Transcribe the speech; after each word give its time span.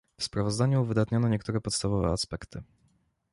W 0.19 0.23
sprawozdaniu 0.23 0.81
uwydatniono 0.81 1.27
niektóre 1.29 1.61
podstawowe 1.61 2.07
aspekty 2.07 2.61